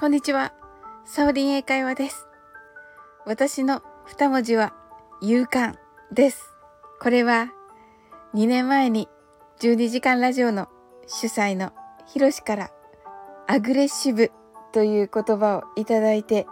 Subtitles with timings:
[0.00, 0.54] こんにちは。
[1.04, 2.26] サオリン英会話です。
[3.26, 4.72] 私の二文字は
[5.20, 5.74] 勇敢
[6.10, 6.54] です。
[7.02, 7.52] これは
[8.32, 9.10] 2年前に
[9.60, 10.68] 12時間ラジオの
[11.06, 11.74] 主催の
[12.06, 12.70] ヒロシから
[13.46, 14.32] アグレッシブ
[14.72, 16.46] という言葉をいただいて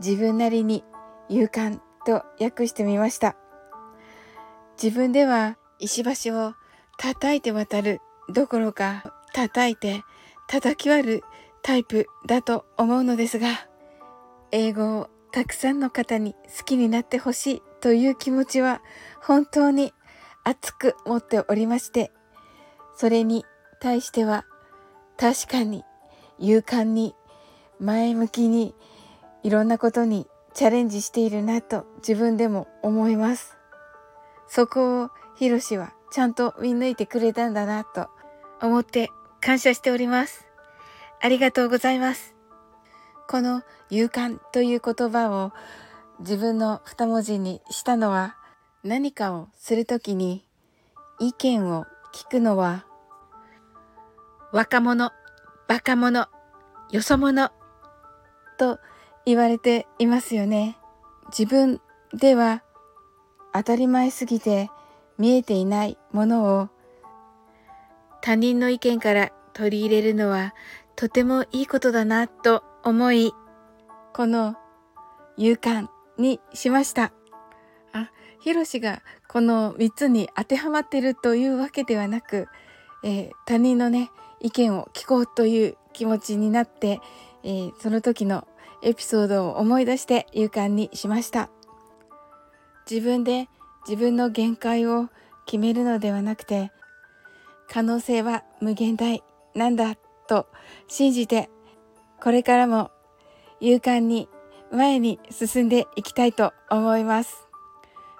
[0.00, 0.82] 自分なりに
[1.28, 3.36] 勇敢と訳してみました。
[4.82, 6.54] 自分では石橋を
[6.96, 8.00] 叩いて渡る
[8.32, 10.02] どころか叩いて
[10.48, 11.24] 叩き割る
[11.62, 13.48] タイプだと思うのですが、
[14.52, 18.80] 英語をたくさんの方に好きになってほしいという気持ちは
[19.20, 19.92] 本当に
[20.44, 22.12] 熱く持っておりまして、
[22.94, 23.44] それに
[23.80, 24.46] 対しては
[25.18, 25.84] 確かに
[26.38, 27.14] 勇敢に
[27.78, 28.74] 前向きに
[29.42, 33.58] いろんなことにチャレンジしているなと自分でも思います。
[34.48, 38.08] そこをヒロシはちゃんと見抜いてくれたんだなと
[38.62, 39.10] 思って
[39.40, 40.45] 感謝しております。
[41.20, 42.34] ありがとうございます。
[43.28, 45.52] この勇敢という言葉を
[46.20, 48.36] 自分の二文字にしたのは
[48.84, 50.46] 何かをするときに
[51.18, 52.86] 意見を聞くのは
[54.52, 55.12] 若者、
[55.66, 56.30] バカ者、
[56.90, 57.52] よそ者
[58.58, 58.78] と
[59.24, 60.78] 言われていますよね。
[61.36, 61.80] 自分
[62.14, 62.62] では
[63.52, 64.70] 当たり前すぎて
[65.18, 66.68] 見えていないものを
[68.22, 70.54] 他人の意見から取り入れるのは
[70.96, 73.34] とてもいいことだなと思い、
[74.14, 74.56] この
[75.36, 77.12] 勇敢にしました。
[77.92, 82.48] あ、ヒロシがこの3つに当てはまってるというわけではなく、
[83.04, 87.00] えー、他人のね、意見を聞こうという気持ちになって、
[87.44, 88.48] えー、その時の
[88.82, 91.50] エピソードを思い出して勇敢にしました。
[92.90, 93.50] 自分で
[93.86, 95.10] 自分の限界を
[95.44, 96.72] 決めるのではなくて、
[97.68, 99.22] 可能性は無限大
[99.54, 100.46] なんだと
[100.88, 101.50] 信じて、
[102.22, 102.90] これからも
[103.60, 104.28] 勇敢に
[104.72, 107.46] 前に進んでいきたいと思います。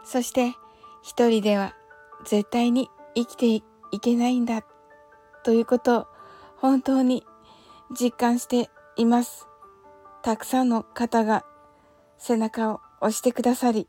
[0.04, 0.54] そして
[1.02, 1.74] 一人では
[2.24, 3.62] 絶対に生きてい
[4.00, 4.62] けないんだ
[5.44, 6.06] ということを
[6.56, 7.24] 本当に
[7.98, 9.46] 実感しています。
[10.22, 11.44] たくさんの方が
[12.18, 13.88] 背中を押してくださり、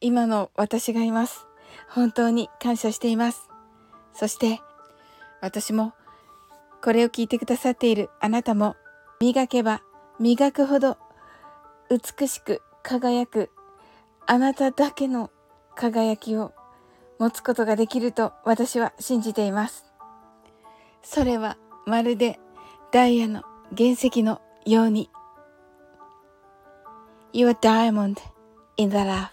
[0.00, 1.46] 今の私がいます。
[1.88, 3.48] 本当に感謝しています。
[4.14, 4.60] そして
[5.40, 5.92] 私も
[6.82, 8.76] これを聞いてくださっているあなたも
[9.20, 9.82] 磨けば
[10.20, 10.96] 磨くほど
[11.90, 13.50] 美しく輝く
[14.26, 15.30] あなただけの
[15.74, 16.52] 輝きを
[17.18, 19.86] 持つことができると私は信じています。
[21.02, 21.56] それは
[21.86, 22.38] まるで
[22.92, 23.42] ダイヤの
[23.76, 25.10] 原石のように
[27.32, 28.16] Your diamond
[28.76, 29.28] in the rough